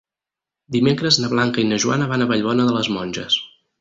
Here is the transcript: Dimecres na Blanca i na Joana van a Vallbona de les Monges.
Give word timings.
Dimecres 0.75 1.19
na 1.23 1.29
Blanca 1.33 1.61
i 1.65 1.67
na 1.73 1.79
Joana 1.85 2.07
van 2.15 2.25
a 2.25 2.29
Vallbona 2.33 2.67
de 2.71 2.75
les 2.79 2.91
Monges. 2.97 3.37